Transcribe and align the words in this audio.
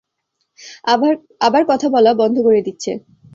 আবার 1.41 1.63
কথা 1.67 1.87
বন্ধ 2.13 2.35
করে 2.43 2.59
দিচ্ছে। 2.61 2.91